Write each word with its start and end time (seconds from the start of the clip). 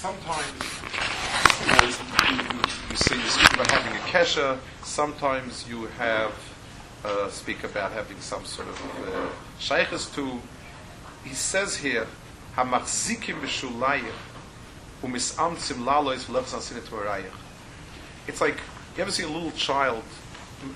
sometimes 0.00 0.46
you, 1.60 1.66
know, 1.66 1.82
you, 1.82 2.36
you, 2.36 2.60
you, 2.88 2.96
say 2.96 3.16
you 3.16 3.28
speak 3.28 3.52
about 3.52 3.70
having 3.70 3.92
a 3.92 4.04
kesha. 4.06 4.58
Sometimes 4.82 5.68
you 5.68 5.88
have 5.98 6.32
uh, 7.04 7.28
speak 7.28 7.64
about 7.64 7.92
having 7.92 8.18
some 8.20 8.46
sort 8.46 8.68
of 8.68 9.08
uh, 9.08 9.28
shaykhs 9.58 10.08
to. 10.14 10.40
He 11.22 11.34
says 11.34 11.76
here, 11.76 12.06
"Hamachzikim 12.56 13.42
b'shulayich 13.42 14.20
umisamtzim 15.02 15.84
lalois 15.84 16.24
v'lechzan 16.24 16.62
sinet 16.62 17.24
It's 18.26 18.40
like 18.40 18.56
you 18.96 19.02
ever 19.02 19.10
see 19.10 19.24
a 19.24 19.28
little 19.28 19.52
child. 19.52 20.02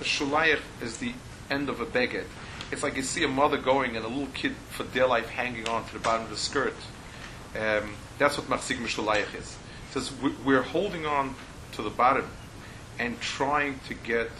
Shulayich 0.00 0.60
is 0.80 0.96
the 0.98 1.12
end 1.48 1.68
of 1.68 1.80
a 1.80 1.86
beged. 1.86 2.24
It's 2.72 2.82
like 2.82 2.96
you 2.96 3.02
see 3.02 3.22
a 3.22 3.28
mother 3.28 3.58
going 3.58 3.94
and 3.96 4.04
a 4.04 4.08
little 4.08 4.32
kid 4.34 4.56
for 4.70 4.82
dear 4.82 5.06
life 5.06 5.28
hanging 5.28 5.68
on 5.68 5.86
to 5.86 5.92
the 5.92 6.00
bottom 6.00 6.24
of 6.24 6.30
the 6.30 6.36
skirt. 6.36 6.74
Um, 7.54 7.94
that's 8.22 8.38
what 8.38 8.46
Machzik 8.46 8.76
Mishalayach 8.76 9.34
is. 9.34 9.56
It 9.90 9.94
says 9.94 10.12
we're 10.44 10.62
holding 10.62 11.06
on 11.06 11.34
to 11.72 11.82
the 11.82 11.90
bottom 11.90 12.28
and 12.98 13.20
trying 13.20 13.80
to 13.88 13.94
get 13.94 14.30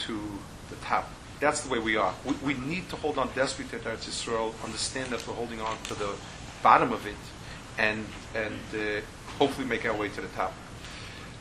to 0.00 0.20
the 0.68 0.76
top. 0.76 1.08
That's 1.38 1.62
the 1.62 1.70
way 1.70 1.78
we 1.78 1.96
are. 1.96 2.12
We, 2.24 2.32
we 2.42 2.54
need 2.54 2.88
to 2.90 2.96
hold 2.96 3.18
on 3.18 3.30
desperately 3.34 3.78
to 3.78 3.84
Eretz 3.84 4.08
Yisrael, 4.08 4.52
understand 4.64 5.10
that 5.10 5.26
we're 5.28 5.34
holding 5.34 5.60
on 5.60 5.76
to 5.84 5.94
the 5.94 6.10
bottom 6.62 6.92
of 6.92 7.06
it, 7.06 7.14
and 7.78 8.04
and 8.34 8.60
uh, 8.74 9.00
hopefully 9.38 9.66
make 9.66 9.84
our 9.86 9.96
way 9.96 10.08
to 10.08 10.20
the 10.20 10.28
top. 10.28 10.52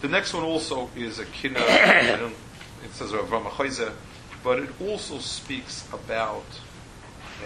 The 0.01 0.09
next 0.09 0.33
one 0.33 0.43
also 0.43 0.91
is 0.95 1.17
a 1.17 1.25
kina. 1.25 1.59
it 1.59 2.91
says 2.91 3.13
Rav 3.13 3.97
but 4.43 4.59
it 4.59 4.69
also 4.81 5.19
speaks 5.19 5.87
about 5.93 6.45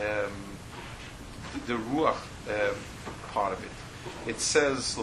um, 0.01 0.33
the, 1.53 1.73
the 1.73 1.79
ruach 1.79 2.17
um, 2.49 2.75
part 3.31 3.53
of 3.53 3.63
it. 3.63 3.86
It 4.25 4.39
says, 4.39 4.95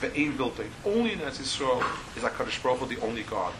Ve'ein 0.00 0.36
Biltoi, 0.36 0.66
only 0.84 1.12
in 1.12 1.20
Eretz 1.20 1.38
Yisrael 1.38 1.82
is 2.16 2.22
HaKadosh 2.22 2.62
Baruch 2.62 2.80
Hu 2.80 2.86
the 2.86 3.00
only 3.00 3.22
God. 3.22 3.52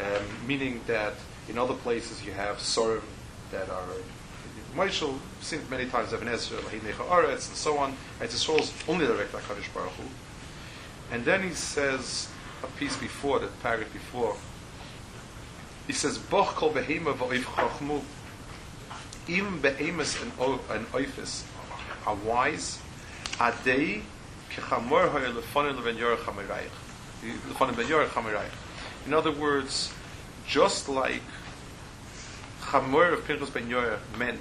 Um, 0.00 0.46
meaning 0.46 0.80
that 0.86 1.14
in 1.48 1.58
other 1.58 1.74
places 1.74 2.24
you 2.24 2.32
have 2.32 2.56
Sorim 2.58 3.02
that 3.50 3.68
are 3.68 3.84
Moishel, 4.76 5.18
seen 5.40 5.60
many 5.68 5.86
times 5.86 6.12
Ibn 6.12 6.28
Ezra, 6.28 6.58
and 6.72 7.40
so 7.40 7.78
on. 7.78 7.96
Eretz 8.20 8.34
Yisrael 8.34 8.60
is 8.60 8.72
only 8.88 9.06
direct 9.06 9.32
HaKadosh 9.32 9.72
Baruch 9.74 9.92
Hu. 9.92 10.04
And 11.12 11.24
then 11.24 11.42
he 11.42 11.54
says 11.54 12.28
a 12.62 12.66
piece 12.78 12.96
before, 12.96 13.38
the 13.40 13.48
paragraph 13.62 13.92
before, 13.92 14.36
he 15.86 15.92
says, 15.92 16.18
Boch 16.18 16.54
kol 16.54 16.72
behema 16.72 17.14
v'oif 17.14 17.42
chachmu, 17.42 18.02
even 19.30 19.60
be'emes 19.60 20.20
and, 20.22 20.32
and 20.70 20.86
oifis 20.92 21.44
are 22.06 22.16
wise, 22.16 22.78
adei 23.38 24.02
kechamor 24.50 25.10
hoye 25.10 25.32
lefonin 25.32 25.76
leven 25.76 25.96
yorech 25.96 26.18
hamirayich. 26.18 26.76
Lefonin 27.48 27.76
ben 27.76 27.86
yorech 27.86 28.08
hamirayich. 28.08 29.06
In 29.06 29.14
other 29.14 29.32
words, 29.32 29.92
just 30.46 30.88
like 30.88 31.22
Chamor 32.60 33.12
of 33.12 33.24
Pinchas 33.26 33.50
ben 33.50 33.68
Yoreh 33.68 33.98
meant 34.18 34.40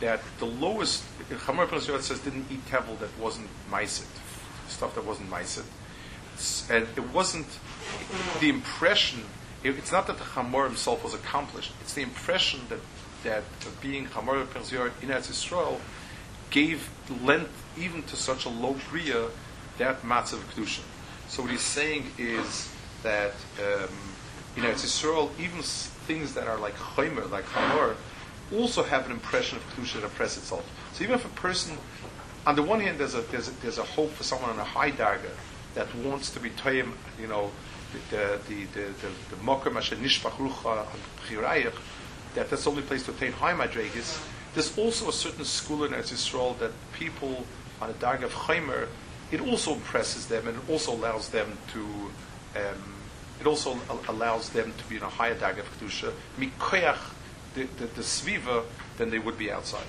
that 0.00 0.20
the 0.38 0.46
lowest, 0.46 1.04
Chamor 1.30 1.64
of 1.64 1.70
Pinchas 1.70 1.86
ben 1.86 1.96
Yoreh 1.96 2.02
says 2.02 2.20
didn't 2.20 2.46
eat 2.50 2.64
tevel 2.66 2.98
that 2.98 3.10
wasn't 3.18 3.48
meisit, 3.70 4.06
stuff 4.68 4.94
that 4.94 5.04
wasn't 5.04 5.30
meisit. 5.30 5.64
And 6.70 6.86
it 6.96 7.12
wasn't 7.12 7.46
the 8.40 8.48
impression, 8.48 9.24
it, 9.62 9.76
it's 9.76 9.92
not 9.92 10.06
that 10.06 10.18
the 10.18 10.24
Chamor 10.24 10.66
himself 10.66 11.04
was 11.04 11.14
accomplished, 11.14 11.72
it's 11.80 11.94
the 11.94 12.02
impression 12.02 12.60
that 12.68 12.78
that 13.24 13.44
being 13.80 14.06
Hamar 14.06 14.44
Perzior 14.44 14.90
in 15.02 15.08
Eretz 15.08 15.30
Yisrael 15.30 15.78
gave 16.50 16.90
length 17.22 17.50
even 17.78 18.02
to 18.04 18.16
such 18.16 18.44
a 18.44 18.48
low 18.48 18.76
bria 18.90 19.28
that 19.78 20.02
matzav 20.02 20.40
kedusha. 20.52 20.82
So 21.28 21.42
what 21.42 21.50
he's 21.50 21.62
saying 21.62 22.10
is 22.18 22.70
that 23.02 23.32
um, 23.58 23.88
in 24.56 24.64
Eretz 24.64 24.84
Yisrael, 24.84 25.30
even 25.40 25.62
things 25.62 26.34
that 26.34 26.46
are 26.46 26.58
like 26.58 26.74
chaymer, 26.74 27.30
like 27.30 27.44
Hamar, 27.44 27.96
also 28.52 28.82
have 28.82 29.06
an 29.06 29.12
impression 29.12 29.58
of 29.58 29.64
kedusha 29.70 29.94
that 29.94 30.04
impress 30.04 30.36
itself. 30.36 30.68
So 30.92 31.04
even 31.04 31.14
if 31.14 31.24
a 31.24 31.28
person, 31.30 31.78
on 32.46 32.54
the 32.56 32.62
one 32.62 32.80
hand, 32.80 32.98
there's 32.98 33.14
a 33.14 33.22
there's 33.22 33.48
a, 33.48 33.52
there's 33.62 33.78
a 33.78 33.84
hope 33.84 34.10
for 34.10 34.24
someone 34.24 34.50
on 34.50 34.58
a 34.58 34.64
high 34.64 34.90
darga 34.90 35.30
that 35.74 35.94
wants 35.96 36.30
to 36.32 36.40
be 36.40 36.50
toyim, 36.50 36.92
you 37.18 37.26
know, 37.26 37.50
the 38.10 38.38
the 38.48 38.64
the 38.74 38.82
the, 38.82 39.08
the 39.30 39.36
rucha 39.36 39.72
that 42.34 42.50
that's 42.50 42.64
the 42.64 42.70
only 42.70 42.82
place 42.82 43.04
to 43.04 43.10
obtain 43.10 43.32
high 43.32 43.54
madregas. 43.54 44.22
There's 44.54 44.76
also 44.76 45.08
a 45.08 45.12
certain 45.12 45.44
school 45.44 45.84
in 45.84 45.92
Eretz 45.92 46.12
Yisrael 46.12 46.58
that 46.58 46.72
people 46.92 47.46
on 47.80 47.90
a 47.90 47.94
dag 47.94 48.22
of 48.22 48.32
chaimer, 48.32 48.88
it 49.30 49.40
also 49.40 49.74
impresses 49.74 50.26
them 50.26 50.46
and 50.46 50.56
it 50.56 50.70
also 50.70 50.92
allows 50.92 51.28
them 51.30 51.58
to. 51.72 51.80
Um, 52.54 52.94
it 53.40 53.46
also 53.46 53.76
allows 54.08 54.50
them 54.50 54.72
to 54.78 54.84
be 54.84 54.96
in 54.96 55.02
a 55.02 55.08
higher 55.08 55.34
dag 55.34 55.58
of 55.58 55.66
kedusha 55.78 56.12
mikoyach 56.38 56.98
the 57.54 57.64
the, 57.64 57.86
the 57.86 58.02
sviva 58.02 58.64
than 58.98 59.10
they 59.10 59.18
would 59.18 59.36
be 59.36 59.50
outside. 59.50 59.86